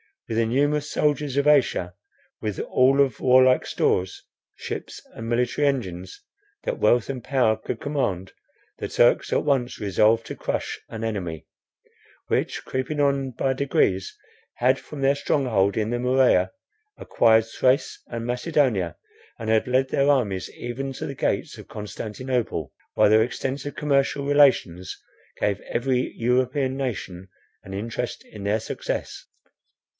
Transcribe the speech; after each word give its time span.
With 0.27 0.37
the 0.37 0.45
numerous 0.45 0.89
soldiers 0.89 1.35
of 1.37 1.45
Asia, 1.45 1.93
with 2.39 2.57
all 2.61 3.01
of 3.01 3.19
warlike 3.19 3.67
stores, 3.67 4.23
ships, 4.55 5.01
and 5.13 5.27
military 5.29 5.67
engines, 5.67 6.23
that 6.63 6.79
wealth 6.79 7.09
and 7.09 7.23
power 7.23 7.57
could 7.57 7.81
command, 7.81 8.31
the 8.79 8.87
Turks 8.87 9.31
at 9.33 9.43
once 9.43 9.79
resolved 9.79 10.25
to 10.27 10.35
crush 10.35 10.79
an 10.89 11.03
enemy, 11.03 11.45
which 12.27 12.63
creeping 12.65 12.99
on 13.01 13.31
by 13.31 13.53
degrees, 13.53 14.17
had 14.55 14.79
from 14.79 15.01
their 15.01 15.15
stronghold 15.15 15.77
in 15.77 15.89
the 15.91 15.99
Morea, 15.99 16.51
acquired 16.97 17.45
Thrace 17.45 18.01
and 18.07 18.25
Macedonia, 18.25 18.95
and 19.37 19.49
had 19.49 19.67
led 19.67 19.89
their 19.89 20.09
armies 20.09 20.49
even 20.55 20.93
to 20.93 21.05
the 21.05 21.13
gates 21.13 21.57
of 21.57 21.67
Constantinople, 21.67 22.71
while 22.93 23.09
their 23.09 23.21
extensive 23.21 23.75
commercial 23.75 24.25
relations 24.25 24.97
gave 25.39 25.59
every 25.69 26.11
European 26.15 26.77
nation 26.77 27.27
an 27.63 27.73
interest 27.75 28.23
in 28.25 28.45
their 28.45 28.61
success. 28.61 29.25